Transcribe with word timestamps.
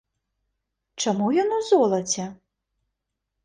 Чаму 1.05 1.29
ён 1.45 1.49
у 1.59 1.61
золаце? 1.69 2.29